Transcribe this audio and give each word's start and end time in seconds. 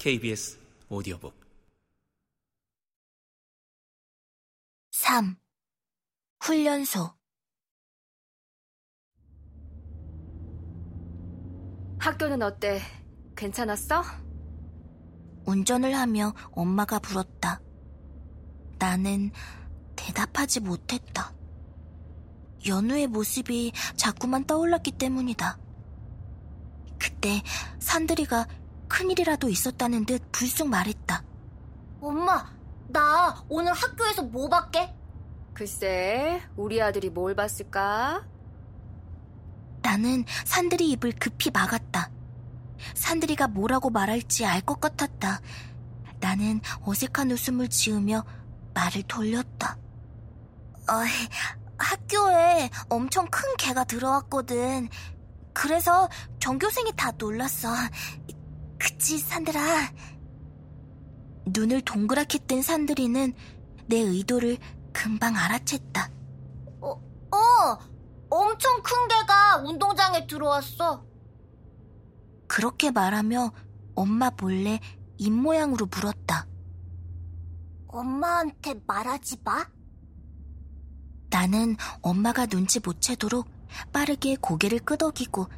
KBS 0.00 0.58
오디오북 0.88 1.38
3. 4.92 5.36
훈련소 6.40 7.10
학교는 11.98 12.40
어때? 12.40 12.80
괜찮았어? 13.36 14.02
운전을 15.44 15.94
하며 15.94 16.32
엄마가 16.52 16.98
불었다. 16.98 17.60
나는 18.78 19.30
대답하지 19.96 20.60
못했다. 20.60 21.34
연우의 22.66 23.06
모습이 23.08 23.72
자꾸만 23.96 24.44
떠올랐기 24.44 24.92
때문이다. 24.92 25.58
그때 26.98 27.42
산들이가 27.80 28.46
큰일이라도 28.90 29.48
있었다는 29.48 30.04
듯 30.04 30.20
불쑥 30.32 30.68
말했다. 30.68 31.22
엄마, 32.00 32.44
나 32.88 33.42
오늘 33.48 33.72
학교에서 33.72 34.22
뭐 34.22 34.48
받게? 34.48 34.94
글쎄, 35.54 36.42
우리 36.56 36.82
아들이 36.82 37.08
뭘 37.08 37.34
봤을까? 37.34 38.26
나는 39.82 40.24
산들이 40.44 40.90
입을 40.90 41.12
급히 41.12 41.50
막았다. 41.50 42.10
산들이가 42.94 43.48
뭐라고 43.48 43.90
말할지 43.90 44.44
알 44.44 44.60
것 44.62 44.80
같았다. 44.80 45.40
나는 46.18 46.60
어색한 46.82 47.30
웃음을 47.30 47.68
지으며 47.68 48.24
말을 48.74 49.02
돌렸다. 49.04 49.78
어, 50.88 50.94
학교에 51.78 52.68
엄청 52.88 53.26
큰 53.30 53.56
개가 53.56 53.84
들어왔거든. 53.84 54.88
그래서 55.52 56.08
전교생이 56.38 56.92
다 56.96 57.10
놀랐어. 57.18 57.68
그치, 58.80 59.18
산들아? 59.18 59.92
눈을 61.46 61.82
동그랗게 61.82 62.38
뜬 62.46 62.62
산들이는 62.62 63.34
내 63.86 63.96
의도를 63.96 64.56
금방 64.92 65.34
알아챘다. 65.34 66.10
어, 66.80 66.90
어, 66.90 67.78
엄청 68.30 68.82
큰 68.82 69.08
개가 69.08 69.58
운동장에 69.58 70.26
들어왔어. 70.26 71.04
그렇게 72.48 72.90
말하며 72.90 73.52
엄마 73.94 74.30
몰래 74.30 74.80
입모양으로 75.18 75.86
물었다. 75.86 76.46
엄마한테 77.86 78.74
말하지 78.86 79.36
마? 79.44 79.66
나는 81.28 81.76
엄마가 82.00 82.46
눈치 82.46 82.80
못 82.80 83.00
채도록 83.00 83.46
빠르게 83.92 84.36
고개를 84.36 84.80
끄덕이고 84.80 85.48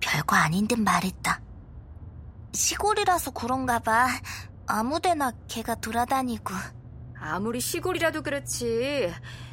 별거 0.00 0.34
아닌 0.36 0.66
듯 0.66 0.80
말했다. 0.80 1.40
시골이라서 2.52 3.32
그런가 3.32 3.78
봐. 3.78 4.08
아무데나 4.66 5.32
개가 5.48 5.76
돌아다니고. 5.76 6.54
아무리 7.18 7.60
시골이라도 7.60 8.22
그렇지. 8.22 9.12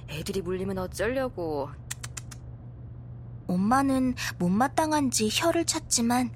애들이 0.09 0.41
물리면 0.41 0.77
어쩌려고. 0.77 1.69
엄마는 3.47 4.15
못마땅한지 4.37 5.29
혀를 5.31 5.65
찼지만 5.65 6.31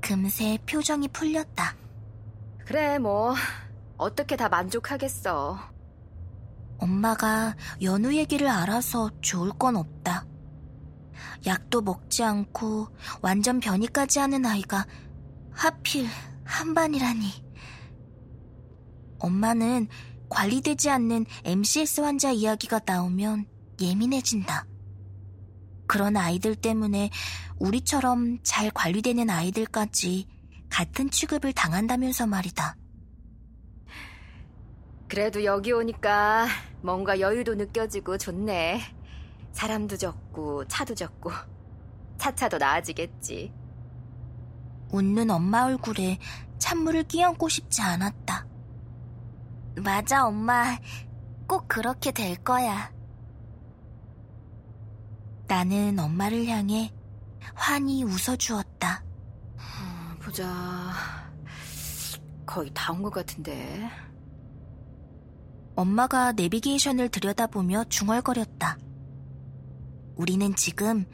금세 0.00 0.58
표정이 0.66 1.08
풀렸다. 1.08 1.76
그래, 2.64 2.98
뭐. 2.98 3.34
어떻게 3.96 4.36
다 4.36 4.48
만족하겠어. 4.48 5.58
엄마가 6.78 7.56
연우 7.82 8.14
얘기를 8.14 8.48
알아서 8.48 9.10
좋을 9.20 9.50
건 9.50 9.76
없다. 9.76 10.26
약도 11.46 11.80
먹지 11.80 12.22
않고 12.22 12.88
완전 13.22 13.60
변이까지 13.60 14.18
하는 14.18 14.44
아이가 14.44 14.84
하필 15.56 16.06
한반이라니. 16.44 17.46
엄마는 19.18 19.88
관리되지 20.28 20.90
않는 20.90 21.24
MCS 21.44 22.02
환자 22.02 22.30
이야기가 22.30 22.80
나오면 22.84 23.46
예민해진다. 23.80 24.66
그런 25.86 26.16
아이들 26.16 26.54
때문에 26.54 27.10
우리처럼 27.58 28.38
잘 28.42 28.70
관리되는 28.70 29.30
아이들까지 29.30 30.28
같은 30.68 31.10
취급을 31.10 31.54
당한다면서 31.54 32.26
말이다. 32.26 32.76
그래도 35.08 35.42
여기 35.44 35.72
오니까 35.72 36.48
뭔가 36.82 37.18
여유도 37.18 37.54
느껴지고 37.54 38.18
좋네. 38.18 38.82
사람도 39.52 39.96
적고 39.96 40.66
차도 40.66 40.94
적고 40.94 41.30
차차도 42.18 42.58
나아지겠지. 42.58 43.65
웃는 44.90 45.30
엄마 45.30 45.64
얼굴에 45.64 46.18
찬물을 46.58 47.04
끼얹고 47.04 47.48
싶지 47.48 47.82
않았다. 47.82 48.46
맞아, 49.84 50.26
엄마. 50.26 50.78
꼭 51.46 51.68
그렇게 51.68 52.10
될 52.12 52.36
거야. 52.36 52.90
나는 55.48 55.98
엄마를 55.98 56.46
향해 56.46 56.92
환히 57.54 58.02
웃어주었다. 58.04 59.04
음, 59.56 60.18
보자. 60.20 60.92
거의 62.46 62.70
다 62.74 62.92
온 62.92 63.02
것 63.02 63.10
같은데. 63.10 63.88
엄마가 65.76 66.32
내비게이션을 66.32 67.10
들여다보며 67.10 67.84
중얼거렸다. 67.84 68.78
우리는 70.16 70.54
지금 70.54 71.04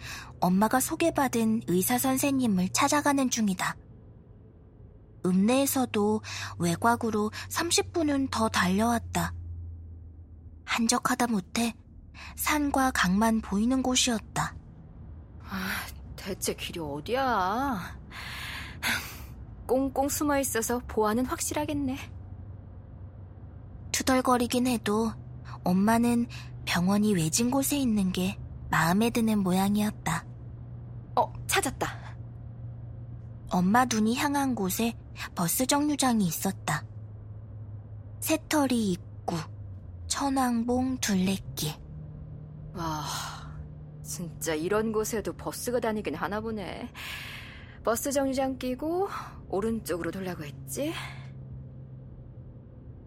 엄마가 0.40 0.80
소개받은 0.80 1.62
의사 1.66 1.98
선생님을 1.98 2.70
찾아가는 2.70 3.28
중이다. 3.28 3.76
읍내에서도 5.26 6.22
외곽으로 6.58 7.30
30분은 7.48 8.30
더 8.30 8.48
달려왔다. 8.48 9.34
한적하다 10.64 11.26
못해 11.28 11.74
산과 12.36 12.92
강만 12.92 13.40
보이는 13.40 13.82
곳이었다. 13.82 14.54
아, 15.44 15.68
대체 16.16 16.54
길이 16.54 16.80
어디야? 16.80 17.98
꽁꽁 19.66 20.08
숨어 20.08 20.38
있어서 20.38 20.80
보안은 20.86 21.26
확실하겠네. 21.26 21.98
투덜거리긴 23.92 24.66
해도 24.66 25.12
엄마는 25.64 26.26
병원이 26.64 27.14
외진 27.14 27.50
곳에 27.50 27.76
있는 27.76 28.12
게 28.12 28.38
마음에 28.72 29.10
드는 29.10 29.40
모양이었다. 29.40 30.24
어, 31.16 31.30
찾았다. 31.46 32.16
엄마 33.50 33.84
눈이 33.84 34.16
향한 34.16 34.54
곳에 34.54 34.94
버스 35.34 35.66
정류장이 35.66 36.24
있었다. 36.26 36.82
새털이 38.20 38.92
입구, 38.92 39.36
천왕봉 40.06 40.96
둘레길. 41.02 41.74
와, 42.72 43.04
진짜 44.02 44.54
이런 44.54 44.90
곳에도 44.90 45.34
버스가 45.34 45.78
다니긴 45.78 46.14
하나 46.14 46.40
보네. 46.40 46.90
버스 47.84 48.10
정류장 48.10 48.56
끼고 48.56 49.06
오른쪽으로 49.50 50.10
돌라고 50.10 50.44
했지? 50.44 50.94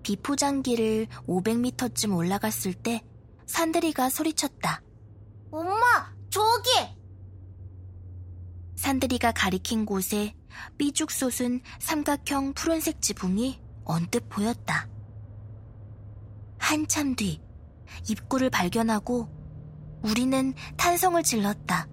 비포장길을 0.04 1.08
500m쯤 1.28 2.16
올라갔을 2.16 2.76
때 2.76 3.02
산들이가 3.48 4.12
소리쳤다. 4.12 4.84
엄마, 5.56 6.14
저기! 6.30 6.70
산들이가 8.76 9.32
가리킨 9.32 9.86
곳에 9.86 10.36
삐죽 10.78 11.12
솟은 11.12 11.62
삼각형 11.80 12.54
푸른색 12.56 13.02
지붕이 13.02 13.62
언뜻 13.86 14.28
보였다. 14.28 14.90
한참 16.58 17.16
뒤 17.16 17.42
입구를 18.10 18.50
발견하고 18.50 19.30
우리는 20.04 20.54
탄성을 20.76 21.24
질렀다. 21.24 21.88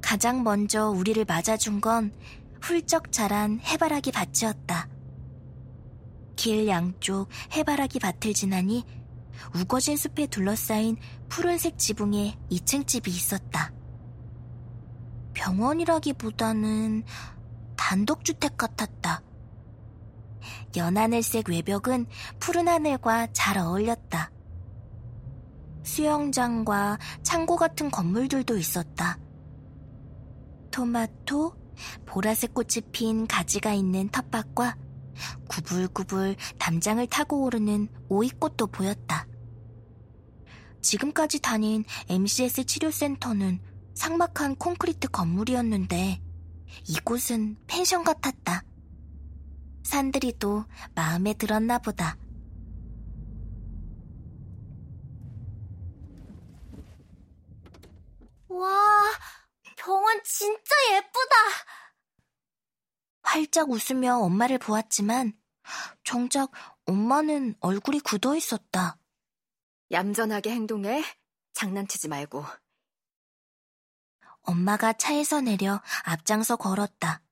가장 0.00 0.44
먼저 0.44 0.90
우리를 0.90 1.24
맞아준 1.24 1.80
건 1.80 2.12
훌쩍 2.62 3.10
자란 3.10 3.58
해바라기 3.58 4.12
밭이었다. 4.12 4.88
길 6.36 6.68
양쪽 6.68 7.28
해바라기 7.56 7.98
밭을 7.98 8.34
지나니 8.34 8.84
우거진 9.54 9.96
숲에 9.96 10.26
둘러싸인 10.26 10.96
푸른색 11.28 11.78
지붕에 11.78 12.38
2층 12.50 12.86
집이 12.86 13.10
있었다. 13.10 13.72
병원이라기보다는 15.34 17.04
단독주택 17.76 18.56
같았다. 18.56 19.22
연하늘색 20.76 21.48
외벽은 21.48 22.06
푸른 22.38 22.68
하늘과 22.68 23.28
잘 23.32 23.58
어울렸다. 23.58 24.30
수영장과 25.82 26.98
창고 27.22 27.56
같은 27.56 27.90
건물들도 27.90 28.56
있었다. 28.56 29.18
토마토, 30.70 31.56
보라색 32.04 32.54
꽃이 32.54 32.82
핀 32.92 33.26
가지가 33.26 33.72
있는 33.72 34.08
텃밭과 34.08 34.76
구불구불 35.48 36.36
담장을 36.58 37.06
타고 37.08 37.44
오르는 37.44 37.88
오이꽃도 38.08 38.68
보였다. 38.68 39.26
지금까지 40.80 41.40
다닌 41.40 41.84
MCS 42.08 42.64
치료센터는 42.64 43.60
삭막한 43.94 44.56
콘크리트 44.56 45.08
건물이었는데 45.08 46.22
이곳은 46.88 47.56
펜션 47.66 48.04
같았다. 48.04 48.62
산들이도 49.82 50.64
마음에 50.94 51.34
들었나 51.34 51.78
보다. 51.78 52.16
와, 58.48 58.68
병원 59.76 60.20
진짜 60.24 60.74
예쁘다. 60.92 61.34
활짝 63.28 63.68
웃으며 63.70 64.16
엄마를 64.20 64.56
보았지만 64.58 65.38
정작 66.02 66.50
엄마는 66.86 67.56
얼굴이 67.60 68.00
굳어 68.00 68.34
있었다. 68.34 68.98
얌전하게 69.90 70.50
행동해. 70.50 71.04
장난치지 71.52 72.08
말고. 72.08 72.44
엄마가 74.42 74.94
차에서 74.94 75.42
내려 75.42 75.82
앞장서 76.04 76.56
걸었다. 76.56 77.22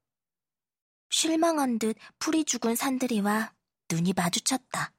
실망한 1.09 1.79
듯 1.79 1.97
풀이 2.19 2.45
죽은 2.45 2.77
산들이와 2.77 3.55
눈이 3.91 4.13
마주쳤다. 4.15 4.93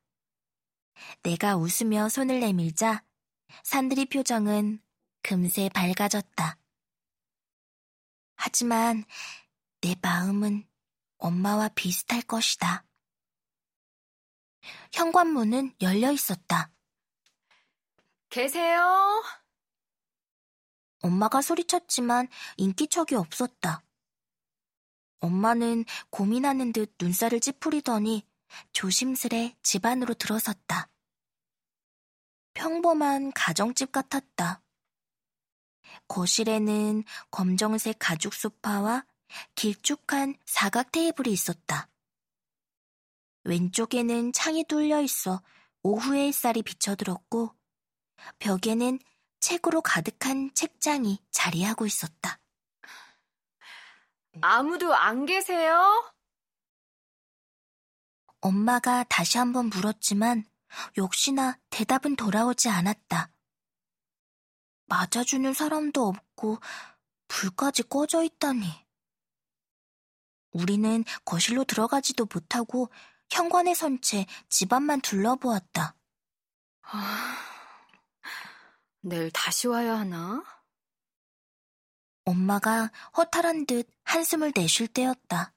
내가 1.21 1.57
웃으며 1.57 2.09
손을 2.09 2.39
내밀자 2.39 3.03
산들이 3.63 4.05
표정은 4.05 4.81
금세 5.21 5.69
밝아졌다. 5.69 6.57
하지만 8.35 9.03
내 9.81 9.95
마음은 10.01 10.67
엄마와 11.17 11.69
비슷할 11.69 12.21
것이다. 12.21 12.85
현관문은 14.93 15.75
열려 15.81 16.11
있었다. 16.11 16.71
계세요? 18.29 19.23
엄마가 21.01 21.41
소리쳤지만 21.41 22.27
인기척이 22.57 23.15
없었다. 23.15 23.83
엄마는 25.19 25.85
고민하는 26.09 26.73
듯 26.73 26.95
눈살을 26.99 27.39
찌푸리더니 27.39 28.27
조심스레 28.71 29.57
집 29.61 29.85
안으로 29.85 30.13
들어섰다. 30.13 30.89
평범한 32.53 33.31
가정집 33.33 33.91
같았다. 33.91 34.61
거실에는 36.07 37.03
검정색 37.31 37.97
가죽 37.99 38.33
소파와 38.33 39.05
길쭉한 39.55 40.35
사각 40.45 40.91
테이블이 40.91 41.31
있었다. 41.31 41.89
왼쪽에는 43.43 44.33
창이 44.33 44.65
뚫려 44.65 45.01
있어 45.01 45.41
오후의 45.83 46.27
햇살이 46.27 46.61
비쳐들었고 46.61 47.55
벽에는 48.39 48.99
책으로 49.39 49.81
가득한 49.81 50.53
책장이 50.53 51.23
자리하고 51.31 51.85
있었다. 51.85 52.39
아무도 54.41 54.93
안 54.93 55.25
계세요? 55.25 56.13
엄마가 58.41 59.03
다시 59.05 59.37
한번 59.37 59.67
물었지만 59.67 60.45
역시나 60.97 61.57
대답은 61.69 62.15
돌아오지 62.15 62.69
않았다. 62.69 63.31
맞아주는 64.85 65.53
사람도 65.53 66.07
없고 66.07 66.59
불까지 67.27 67.83
꺼져 67.83 68.23
있다니. 68.23 68.86
우리는 70.51 71.03
거실로 71.25 71.63
들어가지도 71.63 72.27
못하고 72.33 72.89
현관에 73.29 73.73
선 73.73 73.99
채 74.01 74.25
집안만 74.49 75.01
둘러보았다. 75.01 75.95
아, 76.83 77.37
내일 79.01 79.31
다시 79.31 79.67
와야 79.67 79.97
하나? 79.99 80.43
엄마가 82.25 82.91
허탈한 83.17 83.65
듯 83.65 83.89
한숨을 84.03 84.51
내쉴 84.55 84.87
때였다. 84.87 85.53